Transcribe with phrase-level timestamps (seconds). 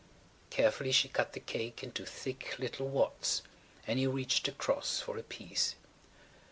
[0.49, 3.43] Carefully she cut the cake into thick little wads
[3.85, 5.75] and he reached across for a piece.